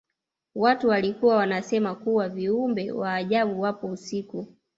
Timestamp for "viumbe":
2.29-2.91